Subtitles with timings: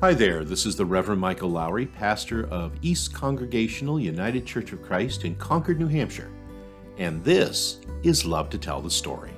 [0.00, 4.82] Hi there, this is the Reverend Michael Lowry, pastor of East Congregational United Church of
[4.82, 6.30] Christ in Concord, New Hampshire,
[6.98, 9.30] and this is Love to Tell the Story.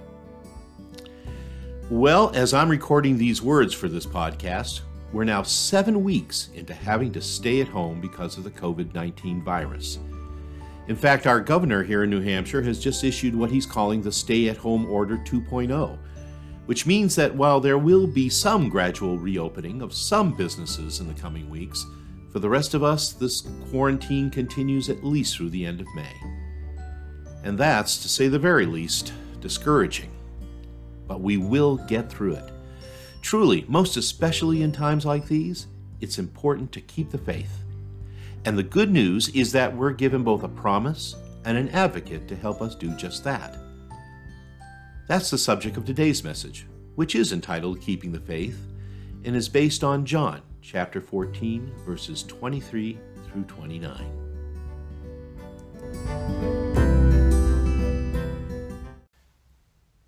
[1.91, 4.81] Well, as I'm recording these words for this podcast,
[5.13, 9.43] we're now seven weeks into having to stay at home because of the COVID 19
[9.43, 9.99] virus.
[10.89, 14.11] In fact, our governor here in New Hampshire has just issued what he's calling the
[14.11, 15.99] Stay at Home Order 2.0
[16.67, 21.21] which means that while there will be some gradual reopening of some businesses in the
[21.21, 21.87] coming weeks,
[22.33, 26.13] for the rest of us, this quarantine continues at least through the end of May.
[27.45, 30.11] And that's, to say the very least, discouraging.
[31.07, 32.53] But we will get through it.
[33.23, 35.69] Truly, most especially in times like these,
[36.01, 37.63] it's important to keep the faith.
[38.45, 42.37] And the good news is that we're given both a promise and an advocate to
[42.37, 43.57] help us do just that.
[45.07, 48.61] That's the subject of today's message, which is entitled Keeping the Faith
[49.25, 54.05] and is based on John chapter 14, verses 23 through 29.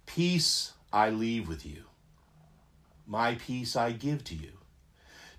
[0.07, 1.85] Peace I leave with you,
[3.07, 4.51] my peace I give to you.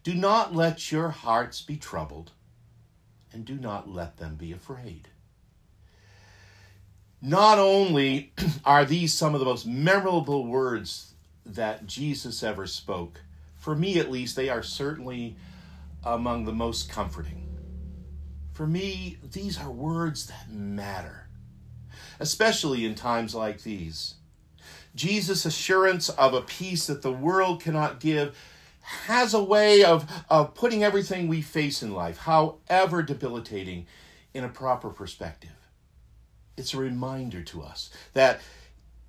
[0.03, 2.31] Do not let your hearts be troubled,
[3.33, 5.09] and do not let them be afraid.
[7.21, 8.31] Not only
[8.65, 11.13] are these some of the most memorable words
[11.45, 13.21] that Jesus ever spoke,
[13.57, 15.35] for me at least, they are certainly
[16.03, 17.45] among the most comforting.
[18.53, 21.27] For me, these are words that matter,
[22.19, 24.15] especially in times like these.
[24.95, 28.37] Jesus' assurance of a peace that the world cannot give
[28.81, 33.85] has a way of, of putting everything we face in life, however debilitating,
[34.33, 35.58] in a proper perspective.
[36.59, 38.41] It's a reminder to us that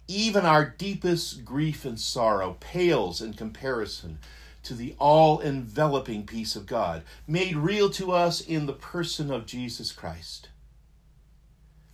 [0.07, 4.19] even our deepest grief and sorrow pales in comparison
[4.63, 9.47] to the all enveloping peace of God, made real to us in the person of
[9.47, 10.49] Jesus Christ.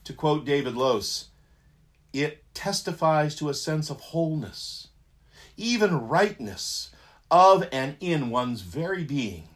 [0.04, 1.28] To quote David Lose,
[2.12, 4.88] it testifies to a sense of wholeness,
[5.56, 6.90] even rightness
[7.30, 9.48] of and in one's very being,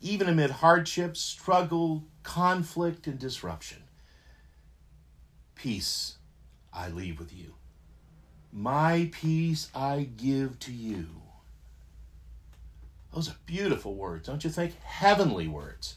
[0.00, 3.85] even amid hardship, struggle, conflict, and disruption.
[5.56, 6.16] Peace
[6.72, 7.54] I leave with you.
[8.52, 11.06] My peace I give to you.
[13.12, 14.78] Those are beautiful words, don't you think?
[14.82, 15.96] Heavenly words.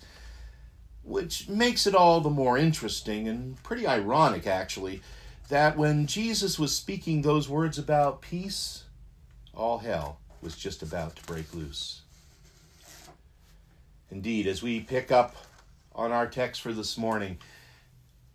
[1.03, 5.01] Which makes it all the more interesting and pretty ironic, actually,
[5.49, 8.83] that when Jesus was speaking those words about peace,
[9.53, 12.01] all hell was just about to break loose.
[14.11, 15.35] Indeed, as we pick up
[15.93, 17.37] on our text for this morning,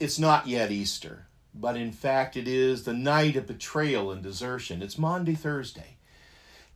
[0.01, 4.83] it's not yet Easter, but in fact it is the night of betrayal and desertion.
[4.83, 5.97] It's Maundy Thursday,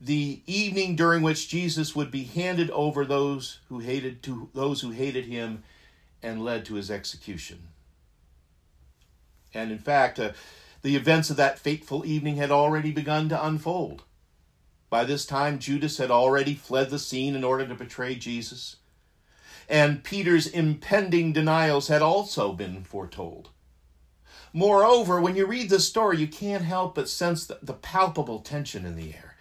[0.00, 4.90] the evening during which Jesus would be handed over those who hated to those who
[4.90, 5.64] hated him
[6.22, 7.68] and led to his execution.
[9.54, 10.32] And in fact, uh,
[10.82, 14.04] the events of that fateful evening had already begun to unfold.
[14.90, 18.76] By this time, Judas had already fled the scene in order to betray Jesus
[19.68, 23.50] and Peter's impending denials had also been foretold.
[24.52, 28.86] Moreover, when you read the story, you can't help but sense the, the, palpable tension
[28.86, 29.36] in the air.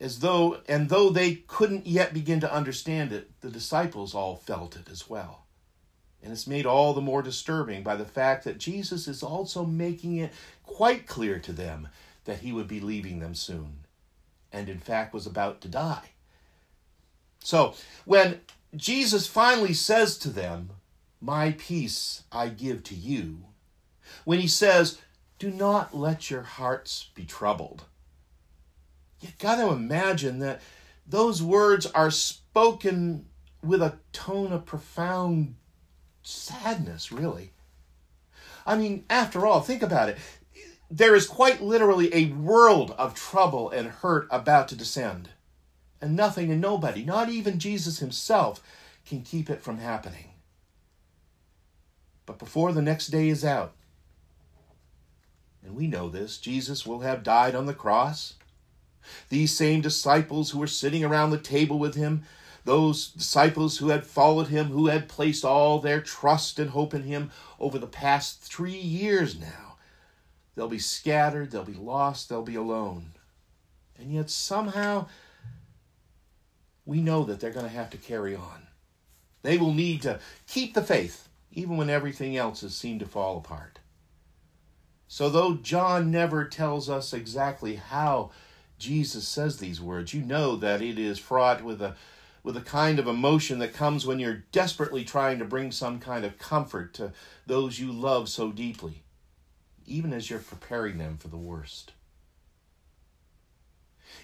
[0.00, 4.76] As though, and though they couldn't yet begin to understand it, the disciples all felt
[4.76, 5.46] it as well.
[6.22, 10.16] And it's made all the more disturbing by the fact that Jesus is also making
[10.16, 11.88] it quite clear to them
[12.24, 13.80] that he would be leaving them soon,
[14.52, 16.10] and in fact was about to die.
[17.42, 17.74] So,
[18.04, 18.40] when
[18.76, 20.70] Jesus finally says to them,
[21.20, 23.44] My peace I give to you,
[24.24, 24.98] when he says,
[25.38, 27.84] Do not let your hearts be troubled.
[29.20, 30.60] You've got to imagine that
[31.06, 33.26] those words are spoken
[33.62, 35.56] with a tone of profound
[36.22, 37.52] sadness, really.
[38.64, 40.18] I mean, after all, think about it.
[40.90, 45.30] There is quite literally a world of trouble and hurt about to descend
[46.00, 48.62] and nothing and nobody, not even Jesus himself,
[49.06, 50.30] can keep it from happening.
[52.26, 53.72] But before the next day is out,
[55.62, 58.34] and we know this, Jesus will have died on the cross.
[59.28, 62.22] These same disciples who were sitting around the table with him,
[62.64, 67.02] those disciples who had followed him, who had placed all their trust and hope in
[67.02, 69.76] him over the past three years now,
[70.54, 73.12] they'll be scattered, they'll be lost, they'll be alone.
[73.98, 75.08] And yet somehow
[76.84, 78.66] we know that they're going to have to carry on.
[79.42, 83.38] They will need to keep the faith, even when everything else has seemed to fall
[83.38, 83.78] apart.
[85.08, 88.30] So, though John never tells us exactly how
[88.78, 91.96] Jesus says these words, you know that it is fraught with a,
[92.42, 96.24] with a kind of emotion that comes when you're desperately trying to bring some kind
[96.24, 97.12] of comfort to
[97.46, 99.02] those you love so deeply,
[99.86, 101.92] even as you're preparing them for the worst.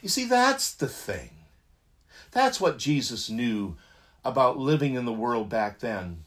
[0.03, 1.31] You see, that's the thing.
[2.37, 3.77] That's what Jesus knew
[4.23, 6.25] about living in the world back then.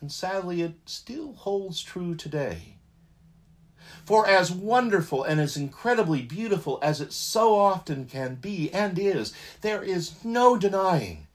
[0.00, 2.78] And sadly, it still holds true today.
[4.06, 9.34] For as wonderful and as incredibly beautiful as it so often can be and is,
[9.60, 11.26] there is no denying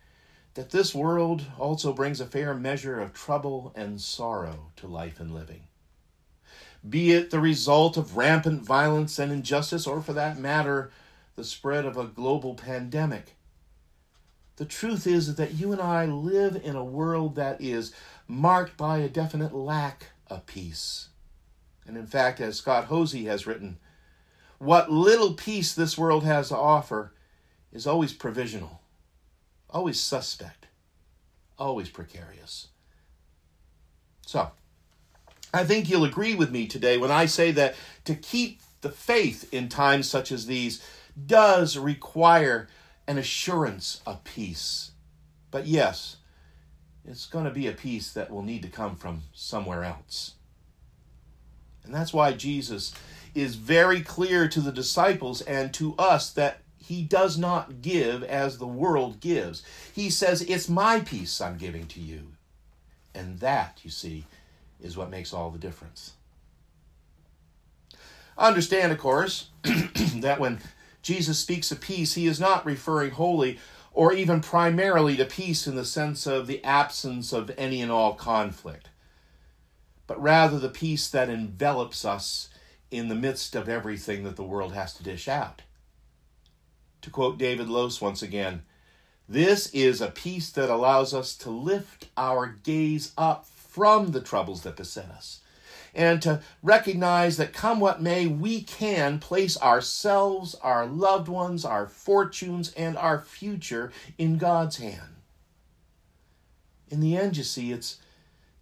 [0.55, 5.35] that this world also brings a fair measure of trouble and sorrow to life and
[5.35, 5.67] living.
[6.89, 10.89] Be it the result of rampant violence and injustice, or for that matter,
[11.35, 13.35] the spread of a global pandemic.
[14.57, 17.93] The truth is that you and I live in a world that is
[18.27, 21.09] marked by a definite lack of peace.
[21.87, 23.77] And in fact, as Scott Hoezee has written,
[24.59, 27.13] what little peace this world has to offer
[27.71, 28.81] is always provisional,
[29.69, 30.67] always suspect,
[31.57, 32.67] always precarious.
[34.25, 34.51] So,
[35.53, 37.75] I think you'll agree with me today when I say that
[38.05, 40.83] to keep the faith in times such as these
[41.25, 42.67] does require
[43.11, 44.91] an assurance of peace.
[45.51, 46.15] But yes,
[47.05, 50.35] it's going to be a peace that will need to come from somewhere else.
[51.83, 52.93] And that's why Jesus
[53.35, 58.57] is very clear to the disciples and to us that he does not give as
[58.57, 59.61] the world gives.
[59.93, 62.27] He says, It's my peace I'm giving to you.
[63.13, 64.25] And that, you see,
[64.81, 66.13] is what makes all the difference.
[68.37, 70.59] Understand, of course, that when
[71.01, 73.59] Jesus speaks of peace, he is not referring wholly
[73.93, 78.13] or even primarily to peace in the sense of the absence of any and all
[78.13, 78.89] conflict
[80.11, 82.49] but rather the peace that envelops us
[82.91, 85.61] in the midst of everything that the world has to dish out.
[87.03, 88.63] To quote David Lose once again,
[89.29, 94.63] this is a peace that allows us to lift our gaze up from the troubles
[94.63, 95.39] that beset us
[95.93, 101.87] and to recognize that come what may, we can place ourselves, our loved ones, our
[101.87, 105.17] fortunes, and our future in God's hand.
[106.89, 107.99] In the end, you see, it's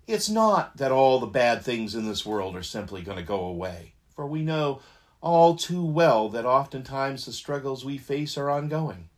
[0.08, 3.42] it's not that all the bad things in this world are simply going to go
[3.42, 4.82] away, for we know
[5.22, 9.10] all too well that oftentimes the struggles we face are ongoing.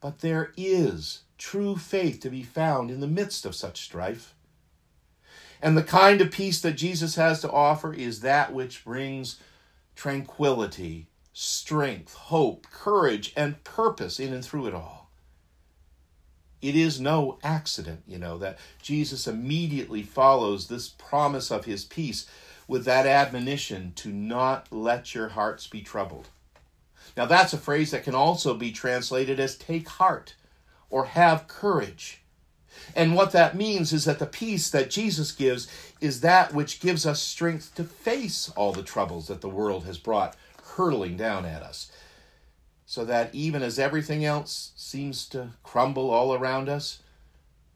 [0.00, 4.34] But there is true faith to be found in the midst of such strife.
[5.62, 9.38] And the kind of peace that Jesus has to offer is that which brings
[9.94, 15.08] tranquility, strength, hope, courage, and purpose in and through it all.
[16.60, 22.26] It is no accident, you know, that Jesus immediately follows this promise of his peace
[22.68, 26.28] with that admonition to not let your hearts be troubled.
[27.16, 30.34] Now, that's a phrase that can also be translated as take heart
[30.88, 32.21] or have courage.
[32.94, 35.68] And what that means is that the peace that Jesus gives
[36.00, 39.98] is that which gives us strength to face all the troubles that the world has
[39.98, 40.36] brought
[40.76, 41.90] hurtling down at us
[42.86, 47.02] so that even as everything else seems to crumble all around us,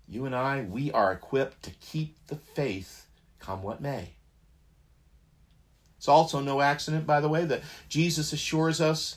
[0.07, 3.07] you and I, we are equipped to keep the faith
[3.39, 4.11] come what may.
[5.97, 9.17] It's also no accident, by the way, that Jesus assures us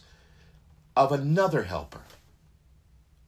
[0.96, 2.01] of another helper,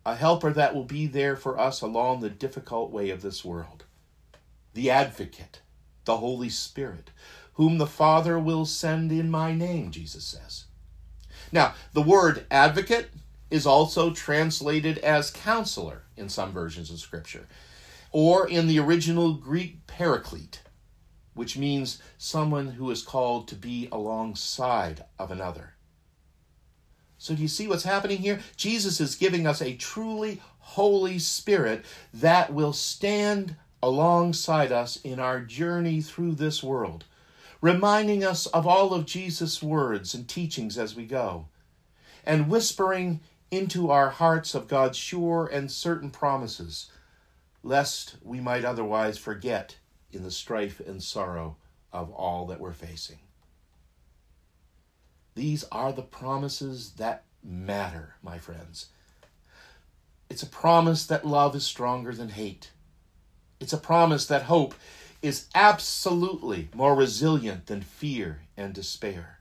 [0.05, 3.86] a helper that will be there for us along the difficult way of this world,
[4.74, 5.62] the advocate,
[6.05, 7.12] the Holy Spirit,
[7.53, 10.65] whom the Father will send in my name, Jesus says.
[11.51, 13.10] Now, the word advocate
[13.50, 17.48] is also translated as counselor in some versions of Scripture,
[18.12, 20.62] or in the original Greek paraclete,
[21.34, 25.74] which means someone who is called to be alongside of another.
[27.21, 28.39] So, do you see what's happening here?
[28.57, 35.39] Jesus is giving us a truly Holy Spirit that will stand alongside us in our
[35.39, 37.05] journey through this world
[37.61, 41.45] reminding us of all of Jesus' words and teachings as we go,
[42.25, 43.19] and whispering
[43.51, 46.89] into our hearts of God's sure and certain promises,
[47.61, 49.75] lest we might otherwise forget
[50.11, 51.55] in the strife and sorrow
[51.93, 53.19] of all that we're facing.
[55.35, 58.88] These are the promises that matter, my friends.
[60.29, 62.71] It's a promise that love is stronger than hate.
[63.59, 64.73] It's a promise that hope
[65.21, 69.39] is absolutely more resilient than fear and despair.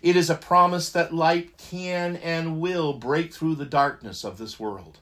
[0.00, 4.58] It is a promise that light can and will break through the darkness of this
[4.58, 4.98] world.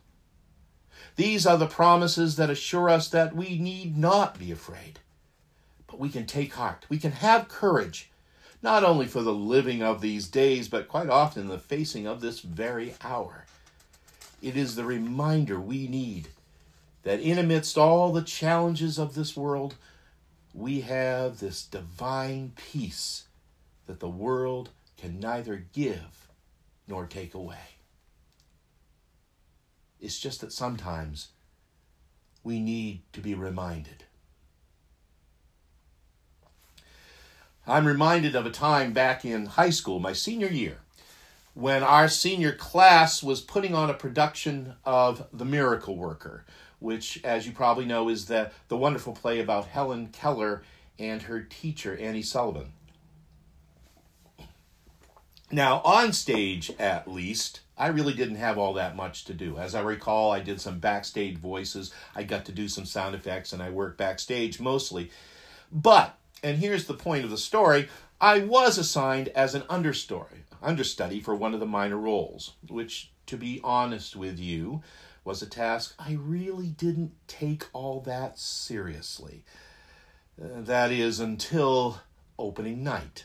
[1.17, 5.01] These are the promises that assure us that we need not be afraid,
[5.87, 6.85] but we can take heart.
[6.89, 8.11] We can have courage,
[8.63, 12.41] not only for the living of these days, but quite often the facing of this
[12.41, 13.47] very hour.
[14.43, 16.29] it is the reminder we need
[17.03, 19.77] that in amidst all the challenges of this world,
[20.53, 23.29] we have this divine peace
[23.87, 26.29] that the world can neither give
[26.89, 27.77] nor take away.
[30.01, 31.29] It's just that sometimes
[32.43, 34.06] we need to be reminded.
[37.69, 40.79] I'm reminded of a time back in high school, my senior year,
[41.55, 46.45] when our senior class was putting on a production of The Miracle Worker,
[46.79, 50.63] which, as you probably know, is the, the wonderful play about Helen Keller
[50.97, 52.73] and her teacher, Annie Sullivan.
[55.51, 59.59] Now, on stage at least, I really didn't have all that much to do.
[59.59, 63.53] As I recall, I did some backstage voices, I got to do some sound effects,
[63.53, 65.11] and I worked backstage mostly.
[65.73, 67.89] But, and here's the point of the story
[68.21, 73.37] I was assigned as an understory, understudy for one of the minor roles, which, to
[73.37, 74.83] be honest with you,
[75.25, 79.45] was a task I really didn't take all that seriously.
[80.41, 82.01] Uh, that is, until
[82.39, 83.25] opening night,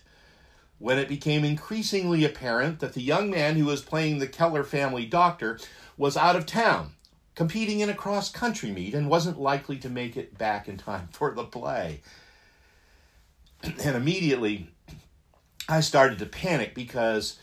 [0.79, 5.05] when it became increasingly apparent that the young man who was playing the Keller family
[5.05, 5.59] doctor
[5.95, 6.93] was out of town,
[7.35, 11.07] competing in a cross country meet, and wasn't likely to make it back in time
[11.11, 12.01] for the play.
[13.83, 14.69] And immediately,
[15.69, 17.39] I started to panic because,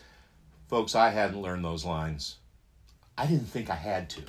[0.68, 2.36] folks, I hadn't learned those lines.
[3.16, 4.22] I didn't think I had to.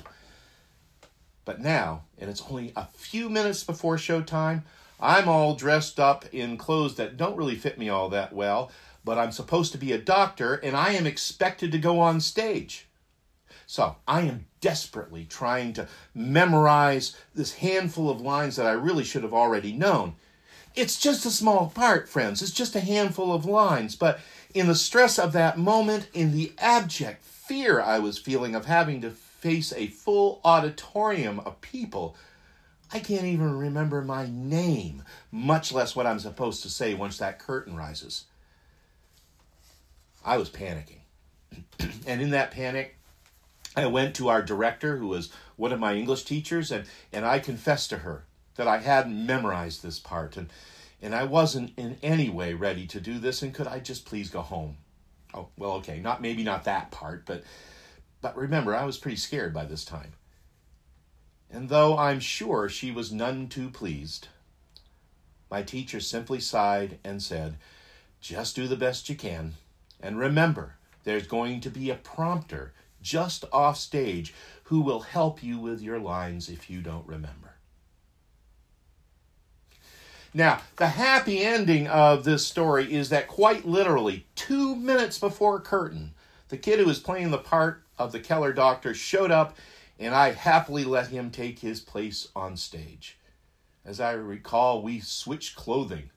[1.44, 4.62] But now, and it's only a few minutes before showtime,
[5.00, 8.70] I'm all dressed up in clothes that don't really fit me all that well,
[9.04, 12.86] but I'm supposed to be a doctor and I am expected to go on stage.
[13.66, 19.22] So I am desperately trying to memorize this handful of lines that I really should
[19.22, 20.16] have already known.
[20.76, 22.42] It's just a small part, friends.
[22.42, 23.96] It's just a handful of lines.
[23.96, 24.20] But
[24.54, 29.00] in the stress of that moment, in the abject fear I was feeling of having
[29.00, 32.16] to face a full auditorium of people,
[32.92, 37.38] I can't even remember my name, much less what I'm supposed to say once that
[37.38, 38.24] curtain rises.
[40.24, 41.00] I was panicking.
[42.06, 42.96] and in that panic,
[43.76, 47.38] I went to our director, who was one of my English teachers, and, and I
[47.38, 48.24] confessed to her
[48.56, 50.50] that I hadn't memorized this part and
[51.02, 54.28] and I wasn't in any way ready to do this and could I just please
[54.28, 54.76] go home?
[55.32, 57.42] Oh, well okay, not maybe not that part, but
[58.20, 60.12] but remember I was pretty scared by this time.
[61.50, 64.28] And though I'm sure she was none too pleased,
[65.50, 67.56] my teacher simply sighed and said,
[68.20, 69.54] "Just do the best you can,
[70.00, 74.32] and remember, there's going to be a prompter just off stage
[74.64, 77.49] who will help you with your lines if you don't remember."
[80.32, 86.14] Now, the happy ending of this story is that quite literally, two minutes before curtain,
[86.48, 89.56] the kid who was playing the part of the Keller doctor showed up,
[89.98, 93.18] and I happily let him take his place on stage.
[93.84, 96.10] As I recall, we switched clothing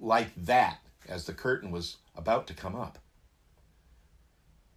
[0.00, 2.98] like that as the curtain was about to come up.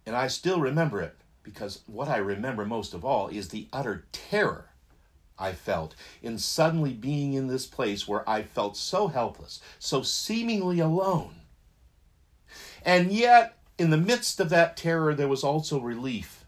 [0.04, 4.04] And I still remember it because what I remember most of all is the utter
[4.12, 4.70] terror
[5.38, 10.80] I felt in suddenly being in this place where I felt so helpless, so seemingly
[10.80, 11.42] alone.
[12.82, 16.44] And yet, in the midst of that terror, there was also relief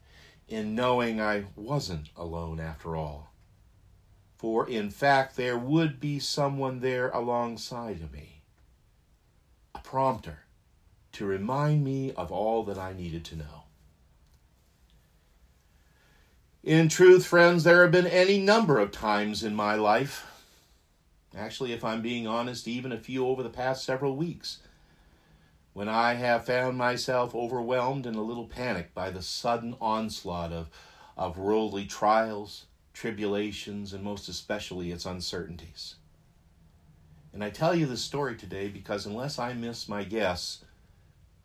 [0.48, 3.32] in knowing I wasn't alone after all.
[4.36, 8.42] For in fact, there would be someone there alongside of me,
[9.74, 10.44] a prompter
[11.12, 13.64] to remind me of all that I needed to know.
[16.68, 20.26] In truth, friends, there have been any number of times in my life,
[21.34, 24.58] actually, if I'm being honest, even a few over the past several weeks,
[25.72, 30.68] when I have found myself overwhelmed and a little panicked by the sudden onslaught of,
[31.16, 35.94] of worldly trials, tribulations, and most especially its uncertainties.
[37.32, 40.62] And I tell you this story today because unless I miss my guess,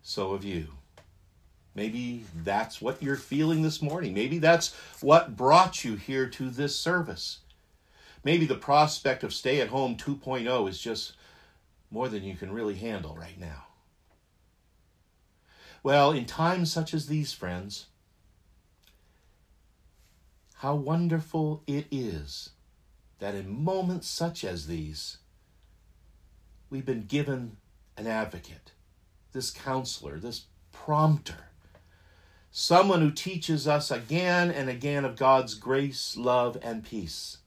[0.01, 0.67] so have you.
[1.75, 4.13] Maybe that's what you're feeling this morning.
[4.13, 7.39] Maybe that's what brought you here to this service.
[8.23, 11.13] Maybe the prospect of stay at home 2.0 is just
[11.89, 13.65] more than you can really handle right now.
[15.81, 17.87] Well, in times such as these, friends,
[20.55, 22.51] how wonderful it is
[23.19, 25.17] that in moments such as these,
[26.69, 27.57] we've been given
[27.97, 28.71] an advocate,
[29.33, 31.49] this counselor, this prompter
[32.55, 37.39] someone who teaches us again and again of God's grace, love, and peace.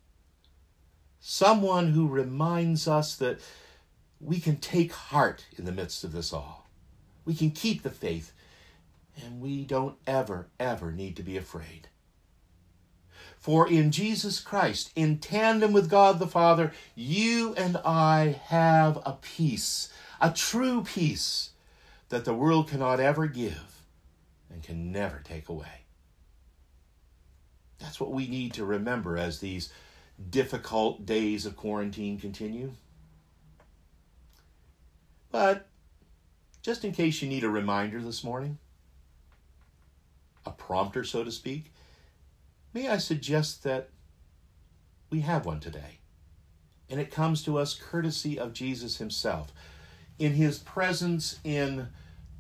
[1.21, 3.39] Someone who reminds us that
[4.21, 6.69] we can take heart in the midst of this all.
[7.25, 8.33] We can keep the faith,
[9.25, 11.87] and we don't ever, ever need to be afraid.
[13.39, 19.13] For in Jesus Christ, in tandem with God the Father, you and I have a
[19.13, 19.89] peace,
[20.21, 21.51] a true peace
[22.09, 23.76] that the world cannot ever give
[24.57, 25.85] and can never take away.
[27.79, 29.71] That's what we need to remember as these
[30.31, 32.73] difficult days of quarantine continue.
[35.31, 35.69] But
[36.63, 38.57] just in case you need a reminder this morning,
[40.47, 41.71] a prompter, so to speak,
[42.73, 43.91] may I suggest that
[45.11, 45.99] we have one today.
[46.89, 49.53] And it comes to us courtesy of Jesus himself,
[50.19, 51.89] in his presence in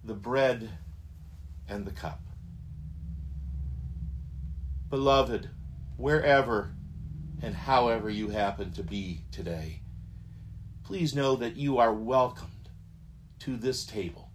[0.02, 0.70] the bread
[1.68, 2.20] and the cup.
[4.88, 5.50] Beloved,
[5.96, 6.70] wherever
[7.42, 9.80] and however you happen to be today,
[10.84, 12.70] please know that you are welcomed
[13.40, 14.30] to this table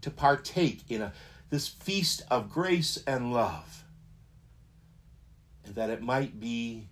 [0.00, 1.12] to partake in a,
[1.50, 3.84] this feast of grace and love,
[5.64, 6.88] and that it might be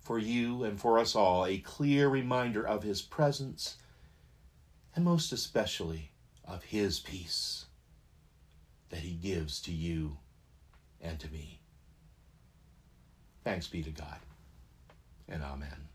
[0.00, 3.76] for you and for us all a clear reminder of His presence
[4.96, 6.10] and most especially
[6.44, 7.66] of His peace
[8.92, 10.18] that He gives to you
[11.00, 11.60] and to me.
[13.42, 14.18] Thanks be to God,
[15.28, 15.88] and Amen.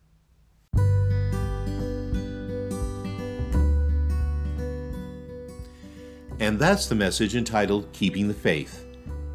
[6.40, 8.86] And that's the message entitled Keeping the Faith.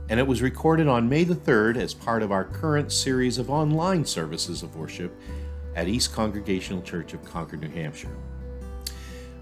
[0.08, 3.48] And it was recorded on May the 3rd as part of our current series of
[3.48, 5.12] online services of worship
[5.74, 8.14] at East Congregational Church of Concord, New Hampshire.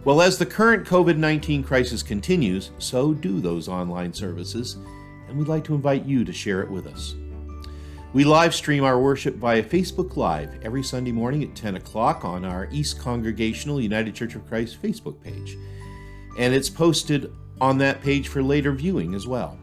[0.03, 4.79] Well, as the current COVID 19 crisis continues, so do those online services,
[5.29, 7.15] and we'd like to invite you to share it with us.
[8.15, 12.47] We live stream our worship via Facebook Live every Sunday morning at 10 o'clock on
[12.47, 15.59] our East Congregational United Church of Christ Facebook page.
[16.39, 17.31] And it's posted
[17.61, 19.59] on that page for later viewing as well.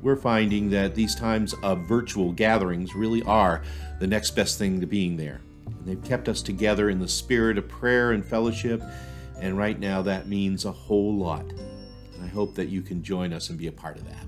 [0.00, 3.64] We're finding that these times of virtual gatherings really are
[3.98, 5.40] the next best thing to being there.
[5.84, 8.80] They've kept us together in the spirit of prayer and fellowship,
[9.40, 11.44] and right now that means a whole lot.
[11.44, 14.24] And I hope that you can join us and be a part of that.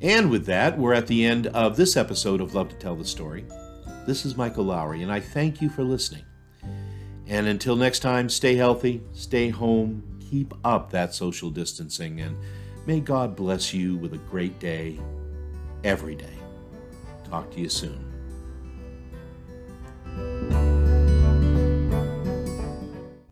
[0.00, 3.04] And with that, we're at the end of this episode of Love to Tell the
[3.04, 3.44] Story.
[4.04, 6.24] This is Michael Lowry, and I thank you for listening.
[7.28, 12.36] And until next time, stay healthy, stay home, keep up that social distancing, and
[12.84, 14.98] may God bless you with a great day
[15.84, 16.38] every day.
[17.24, 18.11] Talk to you soon.